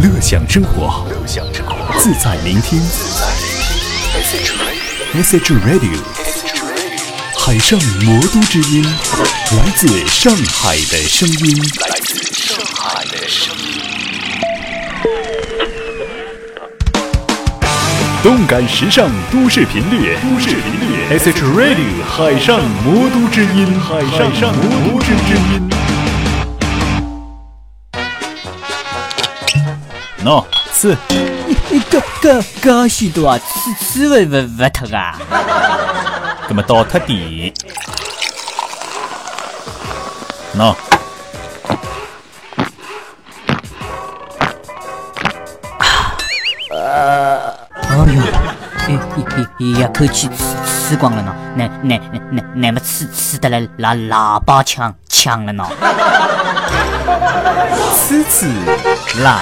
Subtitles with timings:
[0.00, 1.04] 乐享生活，
[1.98, 2.80] 自在聆听。
[5.12, 5.98] SH Radio，
[7.36, 11.60] 海上魔都之音，来自上海的声音。
[11.88, 13.82] 来自上海的声音。
[18.22, 21.18] 动感时尚都市频率，都市频率。
[21.18, 24.00] SH Radio，海上魔都之音，海
[24.38, 24.62] 上魔
[24.92, 25.67] 都之音。
[30.24, 30.96] 喏，吃。
[31.08, 35.16] 你你搿搿搿许多啊，吃吃勿勿勿脱啊！
[36.48, 37.52] 搿么倒脱点。
[40.56, 40.74] 喏。
[46.70, 47.96] 呃，哎
[48.88, 48.98] 呦，
[49.58, 50.36] 一一一口气吃
[50.90, 55.64] 吃光了呢，那那那那么吃吃的来拿喇叭腔腔了呢。
[57.94, 58.46] 吃吃
[59.22, 59.36] 喇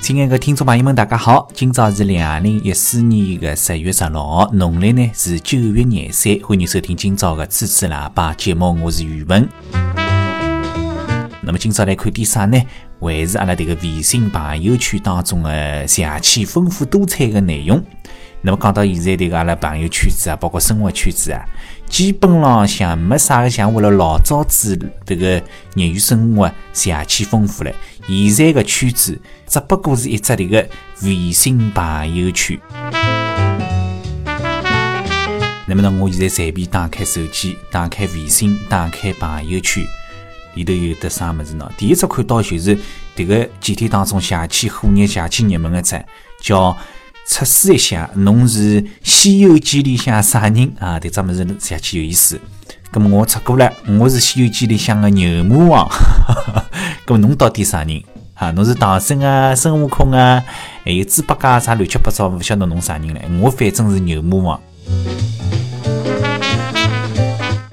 [0.00, 1.48] 亲爱的听众朋友们，大家好！
[1.52, 6.38] 今朝是两零一四年的十月十六号，农历呢是九月廿三。
[6.42, 9.46] 欢迎收听今朝的《吹吹喇叭》节目，我是宇文。
[11.42, 12.58] 那么今朝来看点啥呢？
[13.00, 17.82] 还是阿拉这个微信朋友圈当中的邪气丰富多彩的内容。
[18.44, 21.40] 那么讲到现在，这个阿拉朋友圈子啊，包括生活圈子啊，
[21.88, 24.76] 基本浪像没啥个像为了老早子
[25.06, 25.40] 这个
[25.76, 27.70] 业余生活邪气丰富了。
[28.08, 30.68] 现在个圈子只不过是一只这个
[31.02, 32.58] 微信朋友圈。
[35.64, 39.84] 那么呢，我现在随便打开手机，打开微信，打开朋友圈，
[40.54, 41.70] 里头有的啥么子呢？
[41.78, 42.76] 第一只看到就是
[43.14, 46.04] 这个几天当中邪气火热、邪气热门的只
[46.40, 46.76] 叫。
[47.32, 51.00] 测试一下，侬是《西游记》里向啥人啊？
[51.00, 52.38] 这只么子下去有意思。
[52.92, 55.88] 咁么我测过了，我是《西游记》里向的牛魔王。
[57.06, 58.02] 咁么侬到底啥人
[58.34, 58.50] 啊？
[58.50, 60.44] 侬是唐僧啊、孙悟空啊，
[60.84, 63.22] 还有猪八戒啥乱七八糟，勿晓得侬啥人嘞？
[63.40, 64.60] 我反正是牛魔王。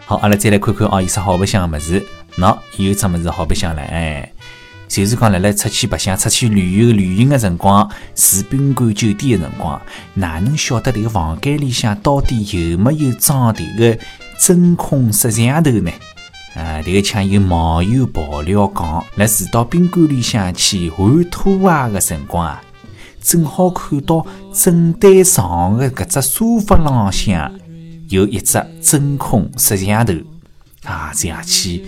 [0.06, 2.02] 好，阿拉再来看看哦，有啥好白相的么子？
[2.38, 4.32] 喏，有只么子好白相了，哎。
[4.90, 9.80] 就是讲，辣辣出去白相、出去旅游、旅行的辰光，住宾馆、酒店的辰光，
[10.16, 13.98] 哪能晓得这个房间里向到底有没有装这个
[14.40, 15.92] 针孔摄像头呢？
[16.56, 22.60] 啊，这个枪有网友爆料讲，辣住到宾馆里向去换拖鞋的辰光啊，
[23.22, 27.54] 正好看到正对床的搿只沙发浪向
[28.10, 30.14] 有一只针孔摄像头
[30.84, 31.86] 啊，这样去。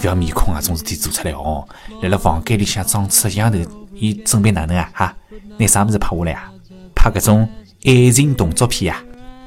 [0.00, 1.64] 不要面孔啊，种事体做出来哦！
[2.02, 3.58] 来了房间里向装摄像头，
[3.94, 4.90] 伊准备哪能啊？
[4.92, 5.14] 哈，
[5.58, 6.50] 拿啥物事拍下来啊？
[6.94, 7.48] 拍搿种
[7.84, 9.00] 爱情动作片啊，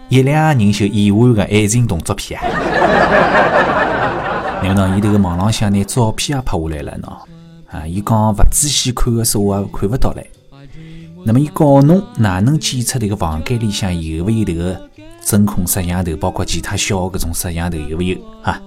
[0.07, 2.47] 一两个人就演完个爱情动作片啊！
[4.63, 7.77] 那么，伊迭个网浪向拿照片也拍下来了喏。
[7.77, 10.29] 啊，伊讲勿仔细看个说话看勿到嘞。
[11.25, 14.89] 那么伊告侬哪能检测迭个房间里向有勿有迭个
[15.21, 18.17] 针孔摄像头，包括其他小搿种摄像头有勿有？
[18.41, 18.59] 哈？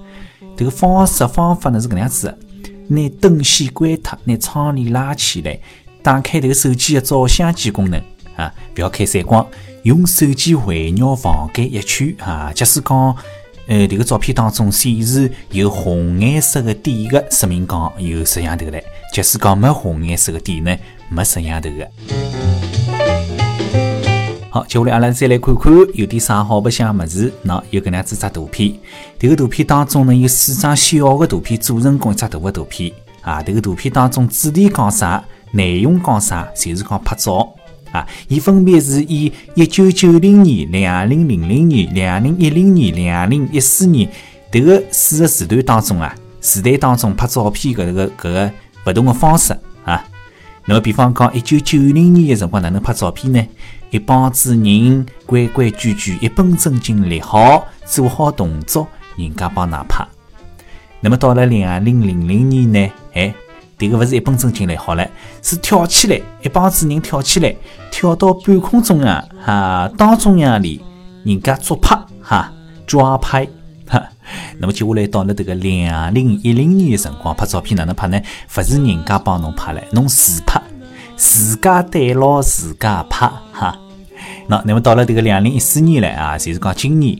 [0.62, 2.38] 这个方式方法呢是搿能样子的：
[2.86, 5.58] 拿灯线关脱，拿窗帘拉起来，
[6.04, 8.00] 打开迭个手机的照相机功能
[8.36, 9.44] 啊，不要开闪光，
[9.82, 12.52] 用手机环绕房间一圈啊。
[12.54, 13.16] 假使讲，
[13.66, 18.78] 呃，这个照片当中显示有红颜色的点的，说明讲有摄像头嘞；
[19.12, 20.76] 假使讲没红颜色的点呢，
[21.08, 21.90] 没摄像头的。
[24.54, 27.32] 好，接下来阿拉再来看看有点啥好白相么子。
[27.46, 28.70] 喏，有搿能样子只图片，
[29.18, 32.92] 迭个图片当中呢有四张小的图片组成共一只大的图片。
[33.22, 37.48] 啊，迭个图片当中主题讲啥，内容讲啥，就是讲拍照。
[37.92, 44.06] 啊，伊分别是以一九九零年、两零零零年、两零一零年、两零一四年
[44.50, 48.52] 迭个四个时段当中啊，时代当中拍照片搿个搿个
[48.84, 50.04] 勿同的方式啊。
[50.66, 53.42] 那么，比方讲一九九零年的辰光哪能拍照片呢？
[53.92, 60.02] 一帮子人规规矩矩、一本正经立好，做好动作，人家帮㑚拍。
[61.00, 62.92] 那么到了两零零零年呢？
[63.12, 63.34] 哎，
[63.76, 65.06] 这个勿是一本正经立好了，
[65.42, 67.54] 是跳起来，一帮子人跳起来，
[67.90, 70.82] 跳到半空中啊哈，当中央里，
[71.22, 72.50] 人家抓拍哈，
[72.86, 73.46] 抓拍
[73.86, 74.02] 哈。
[74.56, 78.18] 那么接下来到了这个两零一零年的辰光，拍照片哪能拍呢？
[78.56, 80.58] 勿是人家帮侬拍了，侬自拍。
[81.14, 83.78] 自家对牢自家拍哈，
[84.52, 87.18] 那那么到了这个两零一四年了啊，就是讲今年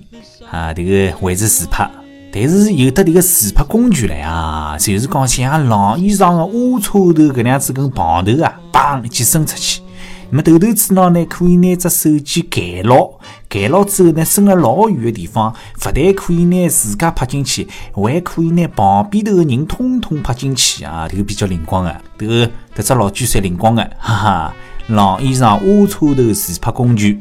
[0.51, 1.91] 啊，这个还是自拍，
[2.31, 9.81] 但是有的这个自拍工具了啊，就是讲像晾衣裳的挖车头搿样子根棒头啊，砰一记伸出去，
[10.29, 13.11] 那么头头子脑呢，可以拿只手机盖牢，
[13.49, 21.09] 盖牢之后呢，伸了老远的地方，不但可以拿自家拍进去，还可以拿旁边头的人统统拍进去啊！
[21.11, 24.55] 这个比较灵光啊，这个这只老举算灵光的，哈哈！
[24.89, 27.21] 晾衣裳、挖车头自拍工具。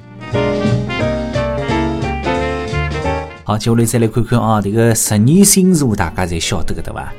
[3.44, 7.12] 好，接下来再来看看啊，这个十二星座大家侪晓得个对伐？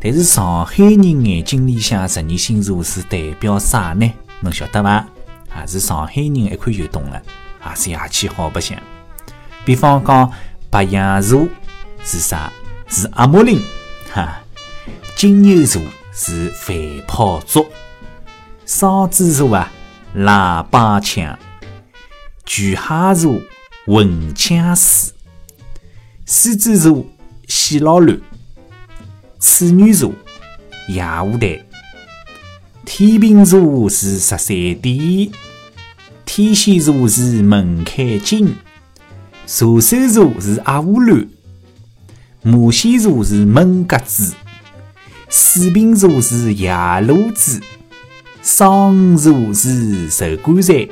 [0.00, 4.10] 但是上海人眼睛里向十二星座是代表啥呢？
[4.40, 4.90] 侬晓得伐？
[5.52, 7.20] 啊，是上海人一看就懂了，
[7.60, 8.78] 啊，是夜气好白相。
[9.64, 10.30] 比方讲，
[10.70, 11.46] 白羊座
[12.04, 12.52] 是啥？
[12.88, 13.60] 是阿莫林，
[14.12, 14.40] 哈。
[15.16, 15.82] 金牛座
[16.12, 16.74] 是饭
[17.06, 17.66] 泡粥。
[18.64, 19.70] 双子座啊，
[20.16, 21.38] 喇叭腔。
[22.44, 23.40] 巨蟹座
[23.86, 25.12] 混枪师。
[26.26, 27.06] 狮子座
[27.48, 28.20] 喜老乱。
[29.38, 30.12] 处女座
[30.88, 31.64] 夜舞台。
[32.84, 35.30] 天秤座是十三点，
[36.24, 38.54] 天蝎座是门开金，
[39.46, 41.28] 射手座是阿乌乱，
[42.42, 44.34] 摩羯座是门格子，
[45.28, 47.60] 水瓶座是夜路子，
[48.42, 50.88] 双座是寿棺材。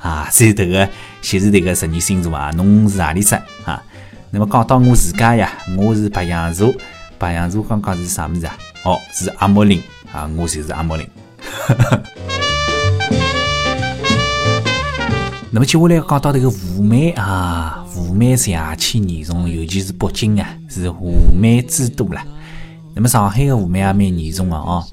[0.00, 0.88] 啊，所以这个
[1.20, 3.34] 就是这个十二星座啊，侬是哪里只
[3.64, 3.82] 啊？
[4.30, 6.72] 那么讲到我自家呀，我是白羊座，
[7.18, 8.56] 白羊座刚刚是啥么子啊？
[8.84, 9.82] 哦，是阿莫林。
[10.12, 11.04] 啊，我就是阿莫林。
[15.50, 22.22] 那么接下来讲到这个雾霾啊，雾霾是夜气严重，尤其是北京啊，是雾霾之都了。
[22.94, 24.86] 那么上海的雾霾也蛮严重的哦。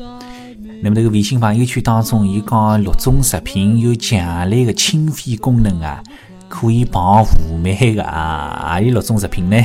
[0.82, 6.04] 那么这个微信朋友圈当中，伊讲六种食品有强烈的清肺功能啊，
[6.48, 8.74] 可以防雾霾的啊。
[8.74, 9.58] 何里六种食品呢？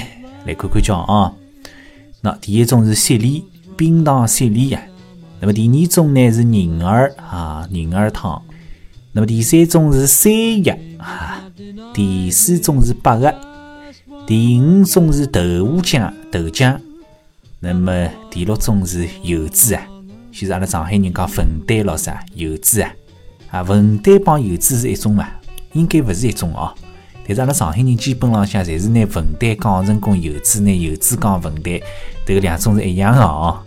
[0.46, 1.32] 来看看叫啊。
[2.22, 3.44] 那第一种是雪梨，
[3.76, 4.80] 冰糖雪梨呀。
[5.40, 8.40] 那么第二种呢是银耳啊，银耳汤。
[9.12, 11.42] 那么第三种是山药啊，
[11.92, 13.34] 第四种是百合，
[14.26, 16.78] 第五种是豆腐浆豆浆。
[17.58, 19.82] 那么第六种是柚子啊，
[20.32, 22.90] 就是阿拉上海人讲粉蛋咯啥油脂啊
[23.50, 25.26] 啊，粉蛋帮油脂是一种嘛？
[25.72, 26.72] 应该勿是一种哦。
[27.26, 31.80] 但是阿拉上海人基本浪向侪是拿粉蛋讲成功油脂，拿油脂讲粉蛋，
[32.26, 33.60] 这个两种是一样的哦。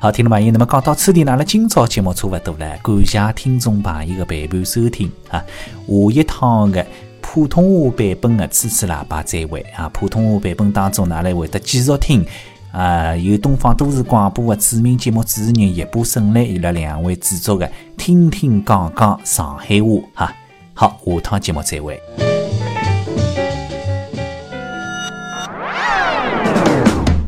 [0.00, 5.44] 好，听众朋友，那么讲到此地，阿拉今朝节目差勿多了，感谢听众朋友的陪伴收听啊！
[5.86, 6.86] 下一趟的
[7.32, 9.88] 普通话版本的《吹吹喇叭》再会啊！
[9.90, 12.26] 普通话版本当中，阿拉会得继续听
[12.72, 17.64] 啊，由东方都市广播的著名节目主持人叶波胜来伊拉两位制作的
[17.96, 19.74] 《听听讲讲上海话》
[20.12, 20.34] 哈！
[20.74, 22.02] 好，下趟节目再会。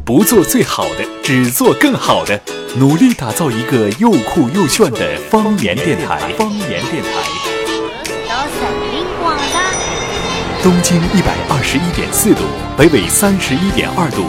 [0.05, 2.41] 不做最好的，只做更好的。
[2.77, 6.33] 努力打造一个又酷又炫的方言电台。
[6.37, 7.32] 方言电台。
[10.63, 12.45] 东经一百二十一点四度，
[12.77, 14.27] 北纬三十一点二度，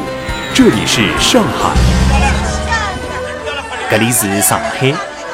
[0.51, 1.75] 这里是上海。
[3.88, 4.91] 这里是上海，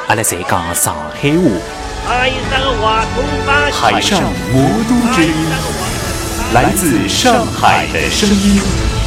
[0.08, 1.30] 阿拉在讲上海
[2.82, 3.02] 话。
[3.72, 4.20] 海上
[4.52, 5.32] 魔都之音，
[6.52, 8.99] 来自上海的声音。